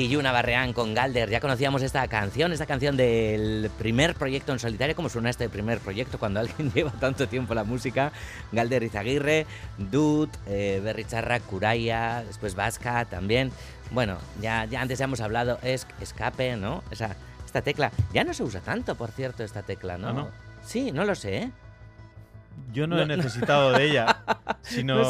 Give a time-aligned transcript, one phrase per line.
[0.00, 1.28] y Yuna Barreán con Galder.
[1.28, 4.96] Ya conocíamos esta canción, esta canción del primer proyecto en solitario.
[4.96, 8.10] ¿Cómo suena este primer proyecto cuando alguien lleva tanto tiempo la música?
[8.50, 13.52] Galder Izaguirre, Dud, eh, Berricharra, Curaya, después Vasca también.
[13.90, 16.82] Bueno, ya, ya antes ya hemos hablado, es escape, ¿no?
[16.90, 17.92] Esa, esta tecla.
[18.14, 20.08] Ya no se usa tanto, por cierto, esta tecla, ¿no?
[20.08, 20.28] ¿Ah, no?
[20.64, 21.50] Sí, no lo sé, ¿eh?
[22.72, 24.22] Yo no, he necesitado de ella,
[24.62, 25.02] sino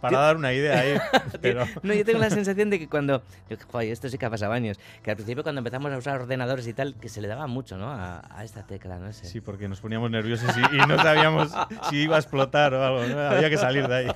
[0.00, 0.98] para dar una idea ahí.
[1.40, 1.66] Pero...
[1.82, 3.22] no, yo tengo la sensación de que cuando.
[3.70, 4.78] Joder, esto sí que ha pasado años.
[5.02, 7.76] Que al principio, cuando empezamos a usar ordenadores y tal, que se le daba mucho,
[7.76, 7.90] ¿no?
[7.90, 9.26] A, esta tecla, no sé.
[9.26, 11.52] Sí, porque nos poníamos nerviosos y, no sabíamos
[11.90, 13.18] si iba a explotar o algo.
[13.20, 14.06] Había que salir de ahí.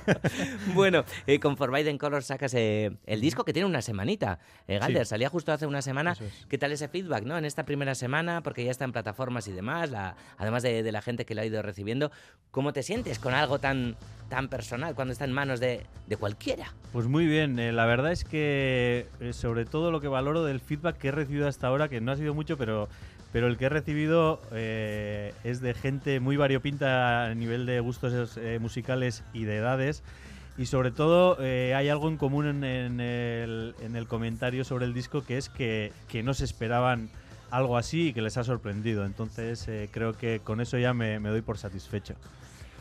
[0.73, 4.39] bueno, eh, con Forbidden Color sacas eh, el disco que tiene una semanita.
[4.67, 6.15] Eh, Galder, salía justo hace una semana.
[6.49, 7.37] ¿Qué tal ese feedback, no?
[7.37, 9.91] En esta primera semana, porque ya está en plataformas y demás,
[10.37, 12.11] además de, de la gente que lo ha ido recibiendo.
[12.51, 13.95] ¿Cómo te sientes con algo tan,
[14.29, 16.73] tan personal cuando está en manos de, de cualquiera?
[16.91, 20.59] Pues muy bien, eh, la verdad es que eh, sobre todo lo que valoro del
[20.59, 22.87] feedback que he recibido hasta ahora, que no ha sido mucho, pero,
[23.31, 28.39] pero el que he recibido eh, es de gente muy variopinta a nivel de gustos
[28.59, 30.03] musicales y de edades.
[30.57, 34.93] Y sobre todo hay algo en común en, en, el, en, el, comentario sobre el
[34.95, 37.09] disco que es que, que no se esperaban
[37.51, 39.05] algo así y que les ha sorprendido.
[39.05, 42.15] Entonces creo que con eso ya me, me doy por satisfecho.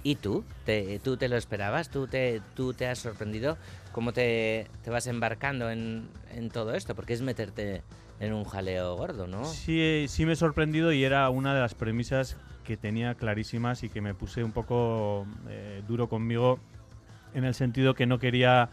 [0.06, 0.44] ¿Y tú?
[0.64, 1.90] ¿Te, ¿Tú te lo esperabas?
[1.90, 3.58] ¿Tú te, tú te has sorprendido?
[3.90, 6.94] ¿Cómo te, te vas embarcando en, en, todo esto?
[6.94, 7.82] Porque es meterte
[8.20, 9.44] en un jaleo gordo, ¿no?
[9.46, 13.88] Sí, sí me he sorprendido y era una de las premisas que tenía clarísimas y
[13.88, 16.60] que me puse un poco eh, duro conmigo
[17.34, 18.68] en el sentido que no quería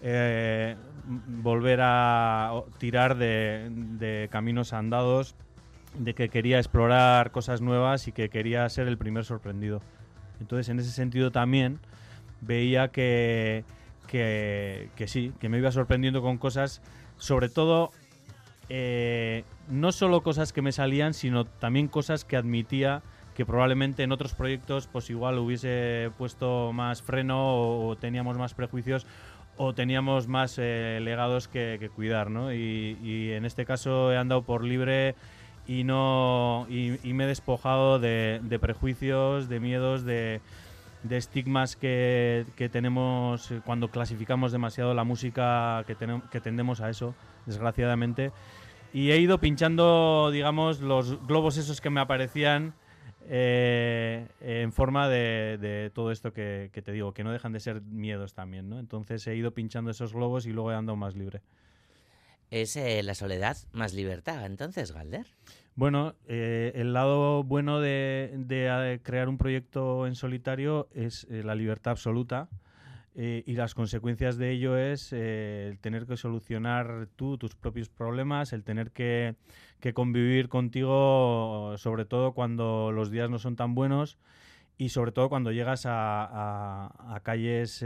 [0.00, 0.76] eh,
[1.26, 5.34] volver a tirar de, de caminos andados,
[5.98, 9.82] de que quería explorar cosas nuevas y que quería ser el primer sorprendido.
[10.40, 11.78] Entonces, en ese sentido también
[12.40, 13.64] veía que,
[14.06, 16.80] que, sí, que me iba sorprendiendo con cosas,
[17.16, 17.90] sobre todo,
[18.68, 23.02] eh, no solo cosas que me salían, sino también cosas que admitía
[23.34, 29.06] que probablemente en otros proyectos pues igual hubiese puesto más freno o, teníamos más prejuicios
[29.56, 32.52] o teníamos más eh, legados que, cuidar, ¿no?
[32.52, 35.14] y, en este caso he andado por libre
[35.68, 40.40] y no y, me he despojado de, prejuicios, de miedos, de,
[41.08, 45.94] estigmas que, tenemos cuando clasificamos demasiado la música, que,
[46.32, 47.14] que tendemos a eso,
[47.46, 48.32] desgraciadamente.
[48.92, 52.72] Y he ido pinchando, digamos, los globos esos que me aparecían
[53.30, 58.32] eh, en forma de, todo esto que, te digo, que no dejan de ser miedos
[58.32, 58.78] también, ¿no?
[58.78, 61.42] Entonces he ido pinchando esos globos y luego he andado más libre
[62.50, 65.26] es eh, la soledad más libertad, entonces, Galder.
[65.74, 71.92] Bueno, eh, el lado bueno de, eh, crear un proyecto en solitario es la libertad
[71.92, 72.48] absoluta
[73.14, 78.62] y las consecuencias de ello es el tener que solucionar tú tus propios problemas, el
[78.62, 79.34] tener que,
[79.92, 84.18] convivir contigo, sobre todo cuando los días no son tan buenos
[84.76, 87.82] y sobre todo cuando llegas a, calles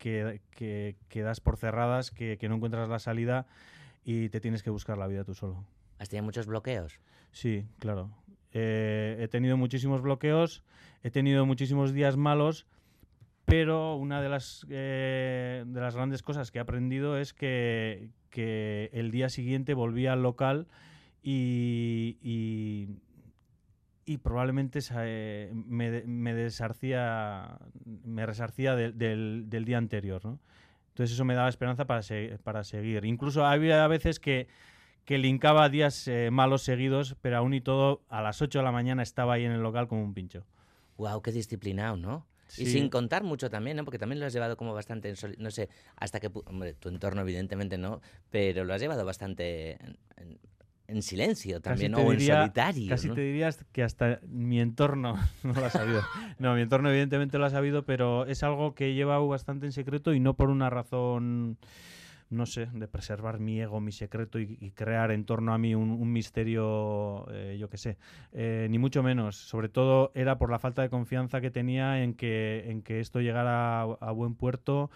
[0.00, 3.46] que, quedas por cerradas, que, no encuentras la salida
[4.04, 5.64] y te tienes que buscar la vida tú solo.
[5.98, 6.98] ¿Has tenido muchos bloqueos?
[7.30, 8.10] Sí, claro.
[8.52, 10.64] Eh, he tenido muchísimos bloqueos,
[11.04, 12.66] he tenido muchísimos días malos,
[13.44, 18.10] pero una de las, eh, de las grandes cosas que he aprendido es que,
[18.92, 20.66] el día siguiente volví al local
[21.22, 22.88] y, y
[24.18, 30.38] probablemente eh, me, me, desarcía, me resarcía del, del, día anterior, ¿no?
[30.88, 32.02] Entonces eso me daba esperanza para,
[32.42, 33.04] para seguir.
[33.04, 34.48] Incluso había veces que,
[35.04, 38.72] que linkaba días eh, malos seguidos, pero aún y todo, a las 8 de la
[38.72, 40.44] mañana estaba ahí en el local como un pincho.
[40.96, 41.22] ¡Wow!
[41.22, 42.26] ¡Qué disciplinado, ¿no?
[42.58, 43.84] Y sin contar mucho también, ¿no?
[43.84, 47.78] Porque también lo has llevado como bastante, no sé, hasta que, hombre, tu entorno evidentemente
[47.78, 49.78] no, pero lo has llevado bastante
[50.16, 50.38] en
[51.02, 52.88] silencio también, o en solitario.
[52.88, 56.02] Casi te dirías que hasta mi entorno no lo ha sabido.
[56.38, 59.72] no, mi entorno evidentemente lo ha sabido, pero es algo que he llevado bastante en
[59.72, 61.58] secreto y no por una razón,
[62.28, 66.12] no sé, de preservar mi ego, mi secreto y, crear en torno a mí un,
[66.12, 67.96] misterio, eh, yo qué sé,
[68.32, 69.36] eh, ni mucho menos.
[69.36, 73.20] Sobre todo era por la falta de confianza que tenía en que, en que esto
[73.20, 74.90] llegara a buen puerto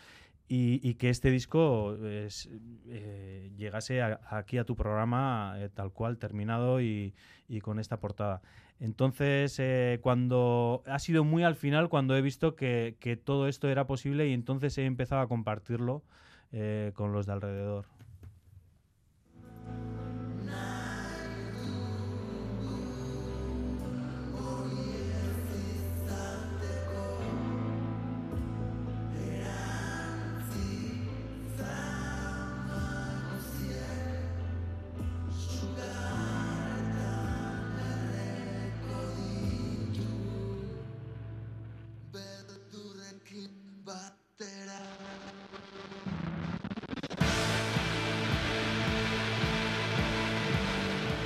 [0.46, 7.14] y, que este disco eh, llegase aquí a tu programa eh, tal cual, terminado y,
[7.62, 8.42] con esta portada.
[8.80, 13.68] Entonces, eh, cuando ha sido muy al final cuando he visto que, que, todo esto
[13.68, 16.02] era posible y entonces he empezado a compartirlo
[16.94, 17.86] con los de alrededor.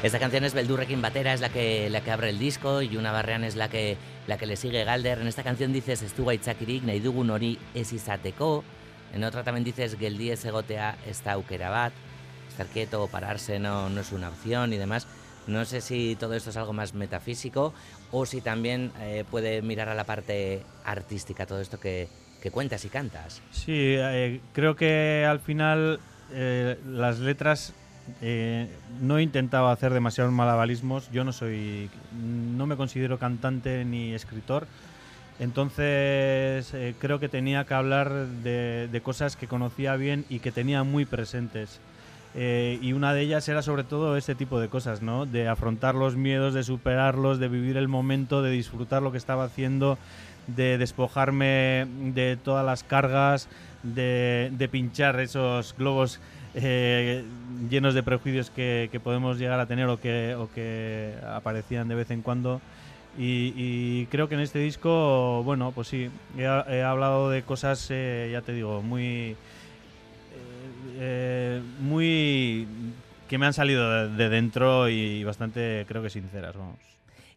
[0.01, 3.11] Esta canción es Beldurrekin Batera, es la que, la que abre el disco, y una
[3.11, 3.97] Barrean es la que,
[4.29, 5.19] la que le sigue Galder.
[5.19, 8.63] En esta canción dices Estuga itzakirik, nahi dugun hori ez izateko.
[9.13, 11.93] En otra también dices Geldi ez egotea esta aukera bat.
[12.49, 15.09] Estar quieto o pararse no, no es una opción y demás.
[15.49, 17.75] No sé si todo esto es algo más metafísico
[18.13, 22.07] o si también eh, puede mirar a la parte artística, todo esto que,
[22.41, 23.43] que cuentas y cantas.
[23.51, 25.99] Sí, eh, creo que al final
[26.31, 27.75] eh, las letras
[28.21, 28.69] eh,
[29.01, 29.29] no he
[29.71, 31.11] hacer demasiados malabarismos.
[31.11, 31.91] Yo no soy,
[32.21, 34.67] no me considero cantante ni escritor.
[35.39, 40.83] Entonces eh, creo que tenía que hablar de, cosas que conocía bien y que tenía
[40.83, 41.81] muy presentes.
[42.35, 45.27] Eh, y una de ellas era sobre todo este tipo de cosas, ¿no?
[45.27, 49.45] De afrontar los miedos, de superarlos, de vivir el momento, de disfrutar lo que estaba
[49.45, 49.97] haciendo,
[50.47, 53.49] de despojarme de todas las cargas,
[53.83, 56.21] de pinchar esos globos
[56.63, 57.25] eh,
[57.71, 62.61] llenos de prejuicios que, podemos llegar a tener o que, aparecían de vez en cuando.
[63.17, 68.43] Y, creo que en este disco, bueno, pues sí, he, hablado de cosas, eh, ya
[68.43, 69.37] te digo, muy,
[70.99, 72.67] eh, muy
[73.29, 76.79] que me han salido de, de dentro y bastante, creo que sinceras, vamos.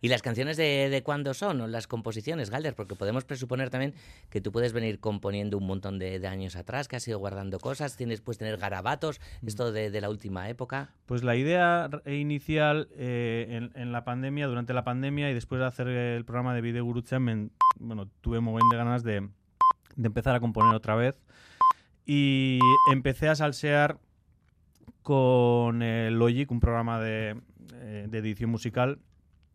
[0.04, 1.62] ¿Y las canciones de, de cuándo son?
[1.62, 2.74] ¿O las composiciones, Galder?
[2.74, 3.94] Porque podemos presuponer también
[4.32, 7.60] que tú puedes venir componiendo un montón de, de años atrás, que has ido guardando
[7.60, 10.90] cosas, tienes puedes tener garabatos, esto de, de la última época.
[11.06, 15.68] Pues la idea inicial eh, en, en la pandemia, durante la pandemia y después de
[15.68, 17.50] hacer el programa de Video Gurutzan, me-
[17.80, 19.30] bueno, tuve un montón de ganas de,
[19.96, 21.22] de empezar a componer otra vez.
[22.08, 22.60] Y
[22.92, 24.00] empecé a salsear
[25.04, 27.40] con el Logic, un programa de,
[27.76, 29.00] eh, de edición musical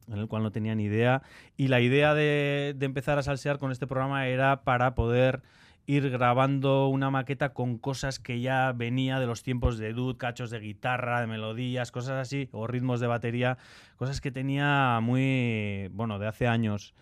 [0.08, 1.22] en el cual no tenía ni idea.
[1.56, 5.42] Y la idea de, empezar a salsear con este programa era para poder
[5.86, 10.50] ir grabando una maqueta con cosas que ya venía de los tiempos de Dude, cachos
[10.50, 13.58] de guitarra, de melodías, cosas así, o ritmos de batería,
[13.96, 16.92] cosas que tenía muy, bueno, de hace años.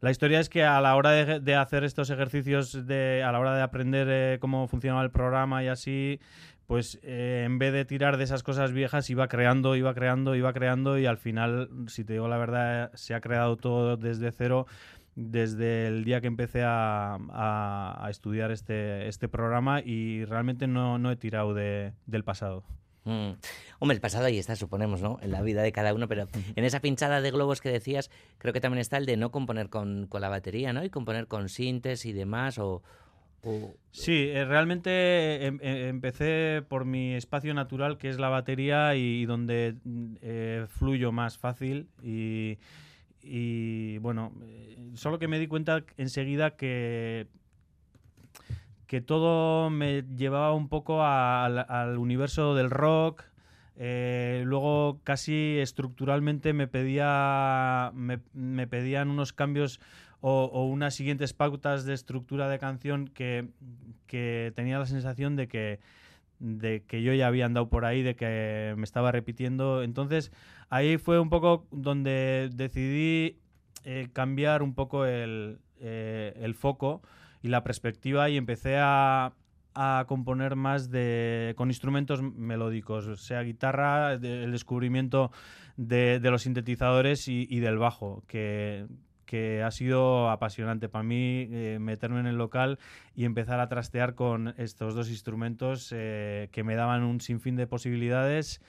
[0.00, 3.38] La historia es que a la hora de, de hacer estos ejercicios, de, a la
[3.38, 6.18] hora de aprender eh, cómo funcionaba el programa y así,
[6.66, 10.52] pues eh, en vez de tirar de esas cosas viejas, iba creando, iba creando, iba
[10.52, 14.66] creando y al final, si te digo la verdad, se ha creado todo desde cero
[15.14, 21.16] desde el día que empecé a, estudiar este, este programa y realmente no, no he
[21.16, 22.64] tirado de- del pasado.
[23.04, 23.32] Mm.
[23.80, 25.18] Hombre, el pasado ahí está, suponemos, ¿no?
[25.22, 28.52] En la vida de cada uno, pero en esa pinchada de globos que decías, creo
[28.52, 30.84] que también está el de no componer con, con la batería, ¿no?
[30.84, 32.82] Y componer con sintes y demás, o...
[33.90, 39.26] Sí, eh, realmente em- em- empecé por mi espacio natural, que es la batería, y,
[39.26, 41.88] donde mm, eh, fluyo más fácil.
[42.02, 47.28] Y, bueno, eh, solo que me di cuenta enseguida que
[48.86, 53.24] que todo me llevaba un poco al, universo del rock.
[53.76, 59.80] eh, luego casi estructuralmente me pedía me pedían unos cambios
[60.22, 63.48] o, unas siguientes pautas de estructura de canción que,
[64.06, 65.80] que tenía la sensación de que
[66.38, 69.84] de que yo ya había andado por ahí, de que me estaba repitiendo.
[69.84, 70.32] Entonces
[70.70, 73.38] ahí fue un poco donde decidí
[73.84, 77.02] eh, cambiar un poco el, eh, el foco
[77.42, 79.34] y la perspectiva y empecé a,
[79.74, 85.30] a componer más de con instrumentos melódicos, sea guitarra, el descubrimiento
[85.76, 88.86] de, de los sintetizadores y, y del bajo, que,
[89.32, 92.78] que ha sido apasionante para mí eh, meterme en el local
[93.16, 97.66] y empezar a trastear con estos dos instrumentos eh, que me daban un sinfín de
[97.66, 98.60] posibilidades.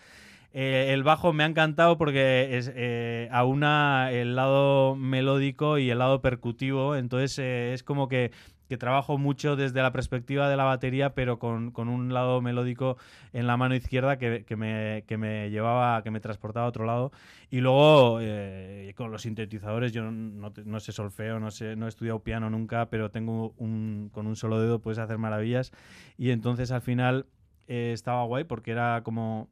[0.53, 5.99] Eh, el bajo me ha encantado porque es, eh, aúna el lado melódico y el
[5.99, 8.31] lado percutivo, entonces eh, es como que,
[8.73, 12.97] que trabajo mucho desde la perspectiva de la batería, pero con, con un lado melódico
[13.31, 16.83] en la mano izquierda que, que me, que me llevaba, que me transportaba a otro
[16.83, 17.11] lado.
[17.51, 21.89] Y luego eh, con los sintetizadores, yo no, no sé solfeo, no, sé, no he
[21.89, 25.71] estudiado piano nunca, pero tengo un, con un solo dedo puedes hacer maravillas.
[26.17, 27.27] Y entonces al final
[27.67, 29.49] eh, estaba guay porque era como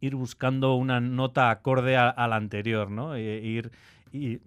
[0.00, 3.14] ir buscando una nota acorde a, a la anterior, ¿no?
[3.14, 3.72] E- ir,
[4.10, 4.40] y,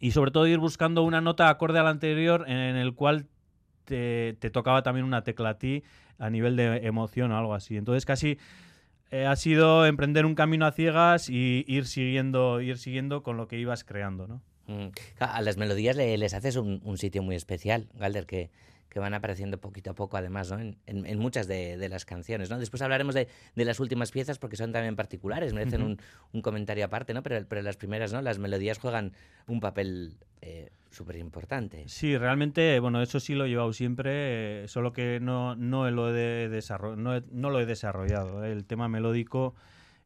[0.00, 3.26] y sobre todo ir buscando una nota acorde a la anterior en, el cual
[3.84, 5.82] te, tocaba también una tecla a ti
[6.18, 7.76] a nivel de emoción o algo así.
[7.76, 8.38] Entonces casi
[9.10, 13.48] eh, ha sido emprender un camino a ciegas y ir siguiendo, ir siguiendo con lo
[13.48, 14.42] que ibas creando, ¿no?
[14.66, 14.88] Mm.
[15.18, 18.50] A las melodías le- les haces un, un sitio muy especial, Galder, que,
[18.94, 20.60] que van apareciendo poquito a poco, además, ¿no?
[20.60, 22.58] En, en- en muchas de, de las canciones, ¿no?
[22.60, 25.98] Después hablaremos de, de las últimas piezas porque son también particulares, merecen un,
[26.32, 27.22] un comentario aparte, ¿no?
[27.24, 28.22] Pero, pero las primeras, ¿no?
[28.22, 29.12] Las melodías juegan
[29.48, 31.82] un papel eh, súper importante.
[31.88, 36.16] Sí, realmente, bueno, eso sí lo he llevado siempre, eh, solo que no, no, lo,
[36.16, 36.48] he
[36.96, 38.44] no, he- no lo he desarrollado.
[38.44, 38.52] ¿eh?
[38.52, 39.56] El tema melódico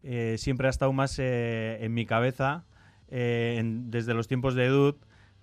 [0.03, 2.65] eh, siempre ha estado más en mi cabeza
[3.11, 4.99] desde los tiempos de Dude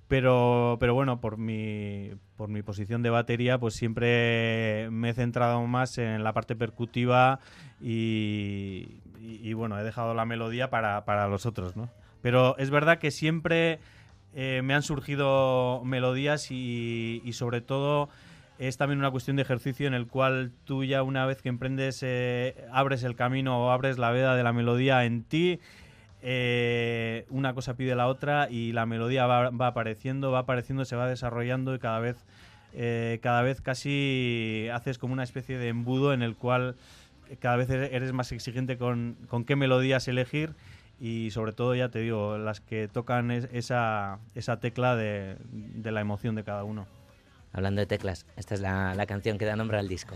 [0.08, 5.66] pero, pero bueno, por mi, por mi posición de batería, pues siempre me he centrado
[5.66, 7.40] más en la parte percutiva
[7.82, 11.90] y, bueno, he dejado la melodía para, para, los otros, ¿no?
[12.22, 13.80] Pero es verdad que siempre
[14.36, 18.10] eh, me han surgido melodías y, sobre todo
[18.58, 22.00] es también una cuestión de ejercicio en el cual tú ya una vez que emprendes,
[22.04, 25.60] eh, abres el camino o abres la veda de la melodía en ti
[26.28, 31.08] eh, una cosa pide la otra y la melodía va, apareciendo, va apareciendo, se va
[31.08, 32.18] desarrollando y cada vez,
[32.74, 36.78] eh, cada vez casi haces como una especie de embudo en el cual
[37.40, 39.16] cada vez eres más exigente con,
[39.46, 40.56] qué melodías elegir
[41.00, 45.38] y sobre todo, ya te digo, las que tocan esa, esa tecla de,
[45.84, 46.88] la emoción de cada uno.
[47.54, 50.16] Hablando de teclas, esta es la, la canción que da nombre al disco.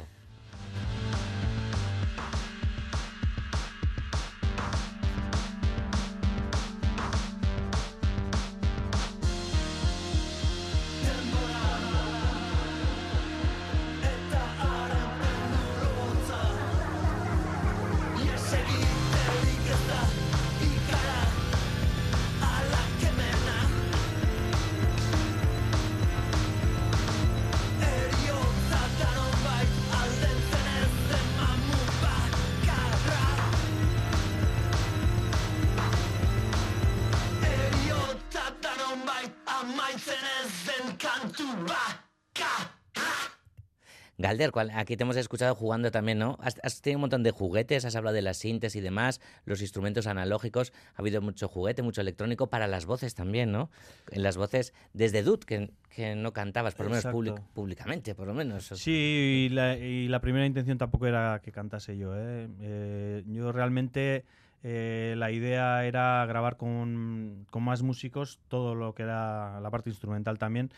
[44.20, 46.38] Galder, aquí te hemos escuchado jugando también, ¿no?
[46.42, 50.08] Has, tenido un montón de juguetes, has hablado de las sintes y demás, los instrumentos
[50.08, 53.70] analógicos, ha habido mucho juguete, mucho electrónico para las voces también, ¿no?
[54.12, 57.06] En las voces desde Dud, que, que no cantabas, por lo menos
[57.54, 58.66] públicamente, por lo menos.
[58.76, 62.50] Sí, y la, primera intención tampoco era que cantase yo, ¿eh?
[62.62, 64.26] eh yo realmente...
[64.62, 69.90] Eh, la idea era grabar con, con, más músicos todo lo que era la parte
[69.90, 70.70] instrumental también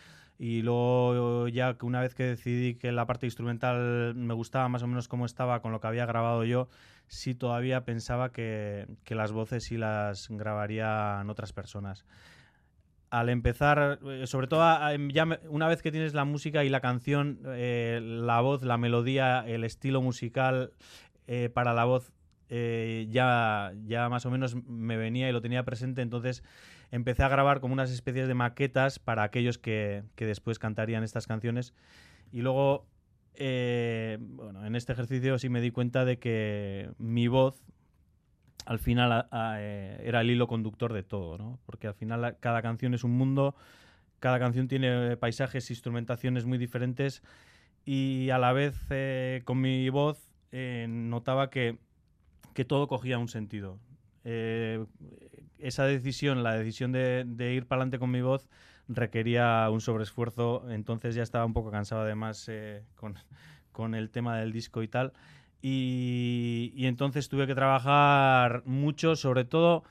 [0.41, 4.81] y luego ya que una vez que decidí que la parte instrumental me gustaba más
[4.81, 6.67] o menos como estaba con lo que había grabado yo,
[7.05, 12.05] sí todavía pensaba que, las voces sí las grabarían otras personas.
[13.12, 14.63] Al empezar, eh, sobre todo
[15.10, 19.43] ya una vez que tienes la música y la canción, eh, la voz, la melodía,
[19.45, 20.71] el estilo musical
[21.27, 22.13] eh, para la voz
[22.50, 26.43] ya, ya más o menos me venía y lo tenía presente, entonces
[26.91, 31.74] empecé a grabar como unas especies de maquetas para aquellos que, después cantarían estas canciones.
[32.31, 32.86] Y luego,
[33.36, 37.63] eh, bueno, en este ejercicio sí me di cuenta de que mi voz
[38.65, 41.60] al final eh, era el hilo conductor de todo, ¿no?
[41.65, 43.55] Porque al final cada canción es un mundo,
[44.19, 47.24] cada canción tiene paisajes, e instrumentaciones muy diferentes
[47.86, 51.77] y a la vez eh, con mi voz notaba que,
[52.53, 53.79] que, todo cogía un sentido
[55.62, 58.48] esa decisión, la decisión de, ir para adelante con mi voz,
[58.88, 64.51] requería un sobreesfuerzo, entonces ya estaba un poco cansado además eh, con, el tema del
[64.51, 65.13] disco y tal.
[65.62, 69.84] Y, entonces tuve que trabajar mucho, sobre todo,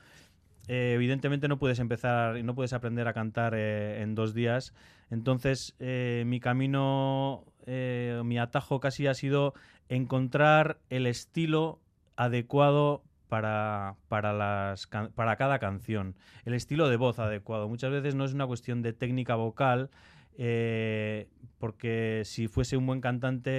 [0.67, 4.73] eh, evidentemente no puedes empezar y no puedes aprender a cantar eh, en dos días.
[5.09, 9.53] Entonces mi camino, mi atajo casi ha sido
[9.89, 11.81] encontrar el estilo
[12.15, 16.17] adecuado para, para, las, para cada canción.
[16.43, 17.69] El estilo de voz adecuado.
[17.69, 19.89] Muchas veces no es una cuestión de técnica vocal,
[20.37, 23.49] eh, porque si fuese un buen cantante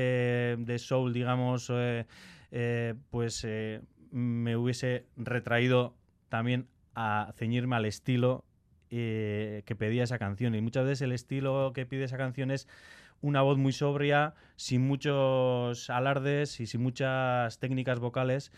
[0.59, 2.05] de soul, digamos, eh,
[2.51, 3.47] eh, pues
[4.11, 5.97] me hubiese retraído
[6.29, 8.45] también a ceñirme al estilo
[8.91, 10.55] que pedía esa canción.
[10.55, 12.69] Y muchas veces el estilo que pide esa canción es
[13.23, 18.53] una voz muy sobria, sin muchos alardes y sin muchas técnicas vocales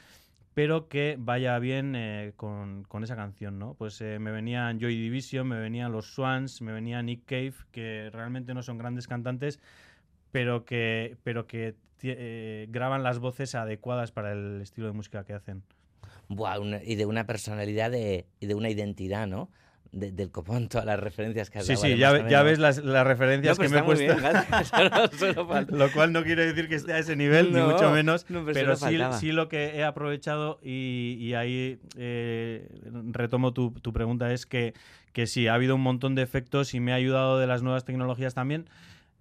[0.55, 3.75] pero que vaya bien eh, con, esa canción, ¿no?
[3.75, 8.09] Pues eh, me venían Joy Division, me venían los Swans, me venía Nick Cave, que
[8.13, 9.59] realmente no son grandes cantantes,
[10.31, 15.33] pero que, pero que eh, graban las voces adecuadas para el estilo de música que
[15.33, 15.65] hacen.
[16.29, 19.51] Buah, y de una personalidad de, y de una identidad, ¿no?
[19.95, 23.59] Del copón todas las referencias que has Sí, sí, ya, ya ves las, las referencias
[23.59, 24.15] que me he puesto.
[25.77, 28.27] lo cual no quiere decir que esté a ese nivel, ni mucho menos.
[28.53, 32.69] pero, sí, sí, lo que he aprovechado y, y ahí eh,
[33.13, 34.75] retomo tu, tu, pregunta, es que,
[35.13, 37.85] que sí, ha habido un montón de efectos y me ha ayudado de las nuevas
[37.85, 38.69] tecnologías también.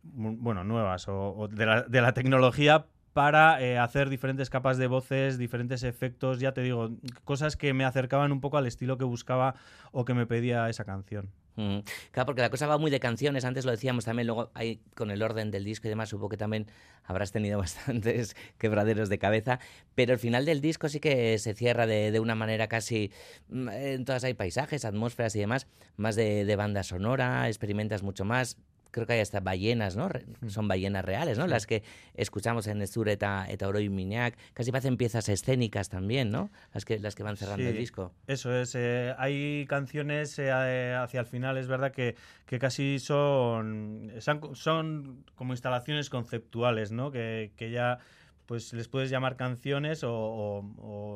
[0.04, 5.38] Bueno, nuevas o, de, la, de la tecnología para eh, hacer diferentes capas de voces,
[5.38, 6.90] diferentes efectos, ya te digo,
[7.24, 9.56] cosas que me acercaban un poco al estilo que buscaba
[9.92, 11.30] o que me pedía esa canción.
[11.56, 11.80] Mm.
[12.10, 15.12] Claro, porque la cosa va muy de canciones, antes lo decíamos también, luego hay con
[15.12, 16.66] el orden del disco y demás, supongo que también
[17.04, 19.60] habrás tenido bastantes quebraderos de cabeza,
[19.94, 23.12] pero el final del disco sí que se cierra de, de una manera casi,
[23.50, 28.58] mm, en todas hay paisajes, atmósferas y demás, más de banda sonora, experimentas mucho más,
[28.94, 30.08] creo que hay hasta ballenas, ¿no?
[30.48, 31.48] Son ballenas reales, ¿no?
[31.48, 31.84] Las que
[32.14, 34.38] escuchamos en Estur eta, eta Oro y Miñac.
[34.54, 36.52] Casi parecen piezas escénicas también, ¿no?
[36.74, 38.14] Las que, las que van cerrando el disco.
[38.28, 38.76] Eso es.
[38.76, 45.26] Eh, hay canciones eh, hacia el final, es verdad que, que casi son, son, son,
[45.36, 47.12] como instalaciones conceptuales, ¿no?
[47.12, 47.98] Que, que ya
[48.54, 50.64] pues les puedes llamar canciones o,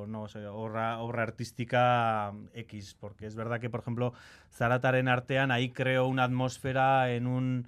[0.07, 4.11] no sé, obra, obra, artística X, porque es verdad que, por ejemplo,
[4.51, 7.67] Zaratar en Artean ahí creó una atmósfera en un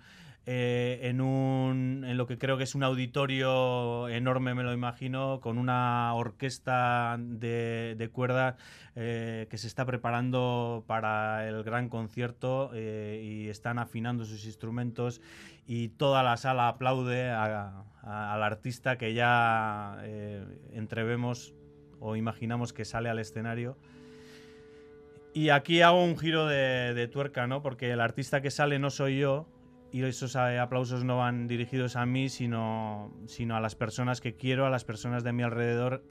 [0.52, 5.42] eh, en, un, en lo que creo que es un auditorio enorme, me lo imagino,
[5.42, 8.56] con una orquesta de, de cuerdas
[8.96, 15.22] eh, que se está preparando para el gran concierto eh, y están afinando sus instrumentos
[15.68, 20.02] y toda la sala aplaude al artista que ya
[20.74, 21.54] entrevemos
[22.00, 23.78] o imaginamos que sale al escenario.
[25.32, 27.62] Y aquí hago un giro de, de tuerca, ¿no?
[27.62, 29.46] Porque el artista que sale no soy yo,
[29.92, 34.36] y esos eh, aplausos no van dirigidos a mí, sino, sino a las personas que
[34.36, 36.04] quiero, a las personas de mi alrededor,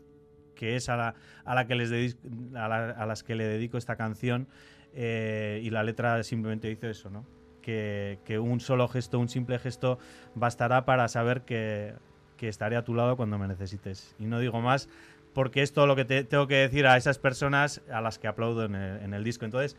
[0.55, 1.15] que es a, la,
[1.45, 2.17] a, la que les
[2.55, 4.49] a, las que le dedico esta canción.
[4.95, 7.25] Eh, y la letra simplemente dice eso, ¿no?
[7.63, 9.99] Que, que, un solo gesto, un simple gesto,
[10.35, 11.95] bastará para saber que,
[12.37, 14.17] que, estaré a tu lado cuando me necesites.
[14.19, 14.89] Y no digo más,
[15.35, 18.27] porque es todo lo que te, tengo que decir a esas personas a las que
[18.27, 19.45] aplaudo en el, en el disco.
[19.45, 19.77] Entonces,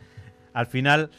[0.54, 1.10] al final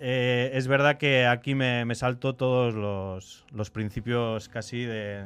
[0.00, 5.24] eh, es verdad que aquí me, me salto todos los, los principios casi de,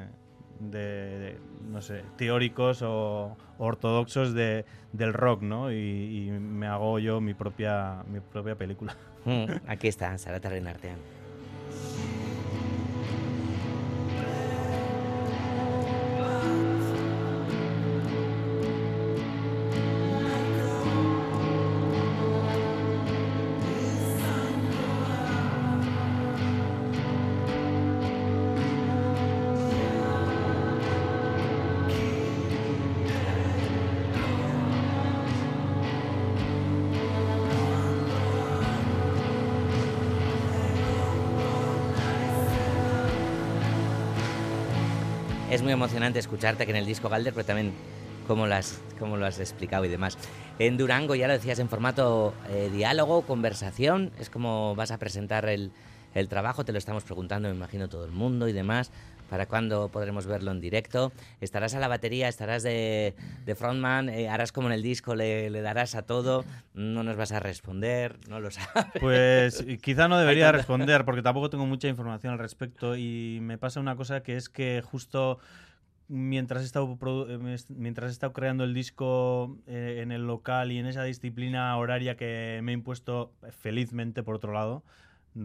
[1.71, 5.73] no sé, teóricos o ortodoxos de, del rock, ¿no?
[5.73, 8.97] Y, me hago yo mi propia, mi propia película.
[9.25, 10.99] Mm, aquí está, Sarata Renartean.
[45.65, 47.73] Muy emocionante escucharte que en el disco Galder, pero también
[48.29, 50.17] cómo lo has, cómo lo has explicado y demás.
[50.59, 55.49] En Durango ya lo decías en formato eh, diálogo, conversación, es como vas a presentar
[55.49, 55.73] el,
[56.15, 58.91] el trabajo, te lo estamos preguntando, me imagino todo el mundo y demás.
[59.29, 61.11] ¿Para cuándo podremos verlo en directo?
[61.41, 62.29] ¿Estarás a la batería?
[62.29, 63.15] ¿Estarás de,
[63.47, 64.09] de frontman?
[64.11, 65.15] Eh, ¿Harás como en el disco?
[65.15, 66.45] Le, ¿Le, darás a todo?
[66.75, 68.19] ¿No nos vas a responder?
[68.29, 68.93] No lo sabes.
[69.01, 73.81] Pues quizá no debería responder porque tampoco tengo mucha información al respecto y me pasa
[73.81, 75.39] una cosa que es que justo
[76.09, 76.97] mientras he estado,
[77.29, 81.77] eh, mientras he estado creando el disco eh, en el local y en esa disciplina
[81.77, 84.83] horaria que me he impuesto felizmente por otro lado,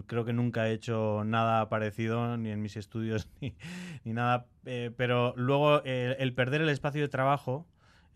[0.06, 3.56] Creo que nunca he hecho nada parecido, ni en mis estudios, ni,
[4.04, 4.45] ni nada.
[4.65, 7.65] Eh, pero luego eh, el perder el espacio de trabajo,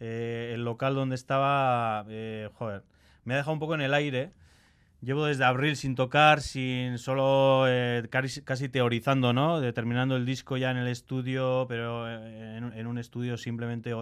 [0.05, 2.83] eh, el local donde estaba, eh, joder,
[3.23, 4.33] me ha dejado un poco en el aire.
[5.01, 9.61] Llevo desde abril sin tocar, sin solo eh, casi, casi, teorizando, ¿no?
[9.61, 13.93] Determinando el disco ya en el estudio, pero en, en, un estudio simplemente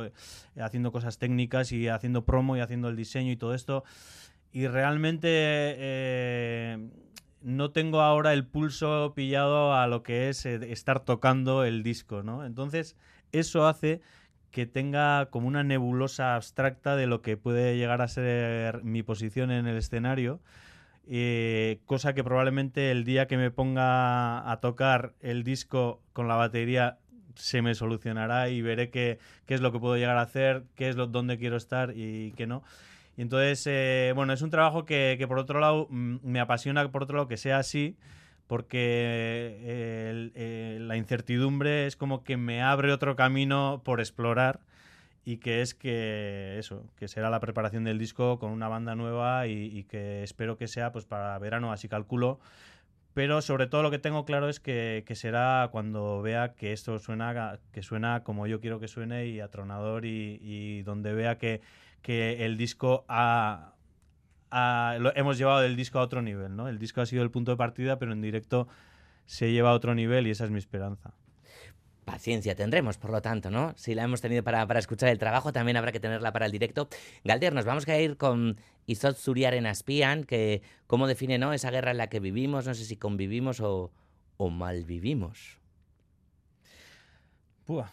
[0.60, 3.84] haciendo cosas técnicas y haciendo promo y haciendo el diseño y todo esto.
[4.54, 6.61] Y realmente eh,
[7.41, 12.23] no tengo ahora el pulso pillado a lo que es eh, estar tocando el disco,
[12.23, 12.45] ¿no?
[12.45, 12.95] Entonces,
[13.32, 14.01] eso hace
[14.51, 19.49] que tenga como una nebulosa abstracta de lo que puede llegar a ser mi posición
[19.49, 20.41] en el escenario,
[21.08, 26.36] eh, cosa que probablemente el día que me ponga a tocar el disco con la
[26.36, 26.99] batería
[27.36, 30.89] se me solucionará y veré qué, qué es lo que puedo llegar a hacer, qué
[30.89, 32.63] es lo, dónde quiero estar y qué no.
[33.17, 36.89] Y entonces, eh, bueno, es un trabajo que, que, por otro lado mm, me apasiona,
[36.91, 37.97] por otro lado que sea así,
[38.52, 44.60] porque eh, eh, la incertidumbre es como que me abre otro camino por explorar
[45.24, 49.47] y que es que eso, que será la preparación del disco con una banda nueva
[49.47, 52.41] y, que espero que sea pues para verano, así calculo.
[53.13, 57.00] Pero sobre todo lo que tengo claro es que, que, será cuando vea que esto
[57.00, 61.62] suena, que suena como yo quiero que suene y atronador y donde vea que,
[62.02, 63.74] que el disco ha,
[64.50, 66.68] ha, lo hemos llevado del disco a otro nivel, ¿no?
[66.68, 68.68] El disco ha sido el punto de partida, pero en directo
[69.26, 71.14] se lleva a otro nivel y esa es mi esperanza.
[72.06, 73.74] paciencia tendremos, por lo tanto, ¿no?
[73.78, 76.52] Si la hemos tenido para, para escuchar el trabajo, también habrá que tenerla para el
[76.52, 76.90] directo.
[77.24, 81.54] Galder, nos vamos a ir con Izot Suriaren Aspian, que cómo define ¿no?
[81.54, 83.92] esa guerra en la que vivimos, no sé si convivimos o,
[84.38, 85.60] o malvivimos.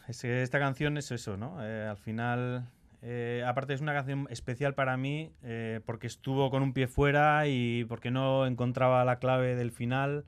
[0.09, 1.65] es que esta canción es eso, ¿no?
[1.65, 2.69] Eh, al final,
[3.03, 7.47] eh, aparte es una canción especial para mí eh, porque estuvo con un pie fuera
[7.47, 10.25] y porque no encontraba la clave del final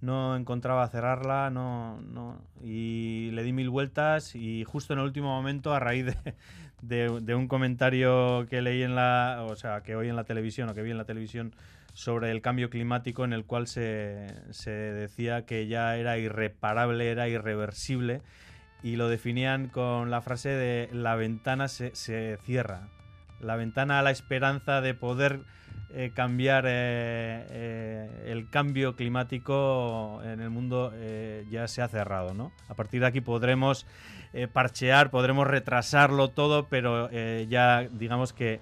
[0.00, 5.28] no encontraba cerrarla, no, no, y le di mil vueltas y justo en el último
[5.28, 6.06] momento, a raíz
[6.82, 10.82] de, un comentario que leí en la, o sea, que en la televisión o que
[10.82, 11.54] vi en la televisión
[11.92, 14.30] sobre el cambio climático en el cual se
[14.70, 18.22] decía que ya era irreparable, era irreversible
[18.82, 22.88] y lo definían con la frase de la ventana se, se cierra,
[23.40, 25.40] la ventana a la esperanza de poder
[25.92, 26.70] eh, cambiar eh,
[27.50, 30.92] eh, el cambio climático en el mundo
[31.50, 32.52] ya se ha cerrado, ¿no?
[32.68, 33.86] A partir de aquí podremos
[34.52, 37.10] parchear, podremos retrasarlo todo, pero
[37.48, 38.60] ya digamos que,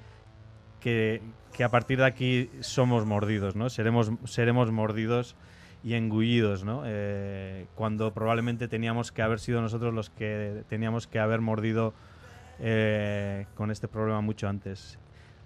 [0.80, 1.20] que,
[1.62, 3.68] a partir de aquí somos mordidos, ¿no?
[3.68, 5.36] Seremos, seremos mordidos
[5.84, 6.82] y engullidos, ¿no?
[7.74, 11.94] cuando probablemente teníamos que haber sido nosotros los que teníamos que haber mordido
[13.54, 14.98] con este problema mucho antes.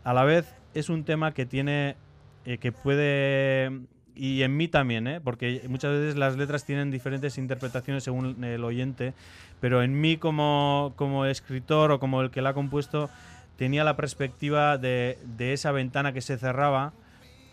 [0.05, 1.97] A la vez, es un tema que tiene,
[2.45, 3.71] eh, que puede,
[4.17, 5.21] y en mí también, ¿eh?
[5.21, 9.15] porque muchas veces las letras tienen diferentes interpretaciones según el oyente,
[9.61, 13.11] pero en mí como, como escritor o como el que la ha compuesto,
[13.57, 16.93] tenía la perspectiva de, de esa ventana que se cerraba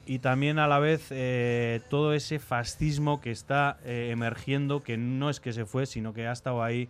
[0.05, 5.29] y también a la vez eh, todo ese fascismo que está eh, emergiendo, que no
[5.29, 6.89] es que se fue, sino que ha estado ahí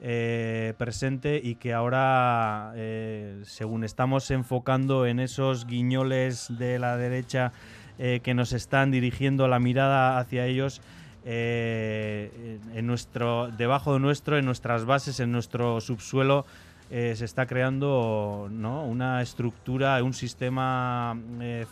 [0.00, 2.72] eh, presente y que ahora,
[3.42, 7.52] según estamos enfocando en esos guiñoles de la derecha
[7.96, 10.80] que nos están dirigiendo la mirada hacia ellos,
[11.24, 16.44] en nuestro, debajo de nuestro, en nuestras bases, en nuestro subsuelo,
[16.90, 21.18] se está creando una estructura, un sistema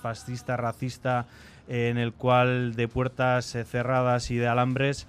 [0.00, 1.26] fascista, racista,
[1.68, 5.06] en el cual de puertas cerradas y de alambres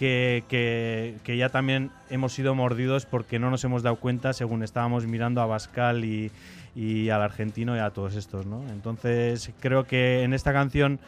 [0.00, 5.06] que, que, ya también hemos sido mordidos porque no nos hemos dado cuenta según estábamos
[5.06, 6.32] mirando a Bascal y,
[6.74, 8.66] y al argentino y a todos estos, ¿no?
[8.70, 11.00] Entonces creo que en esta canción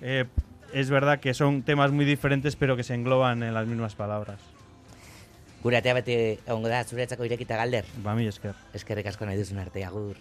[0.00, 0.24] eh,
[0.72, 4.38] es verdad que son temas muy diferentes pero que se engloban en las mismas palabras.
[5.62, 6.14] Gure atea beti
[6.48, 7.88] ongo da zuretzako irekita galder.
[8.04, 8.56] Ba, mi esker.
[8.80, 10.16] Eskerrik asko nahi duzun arte, agur.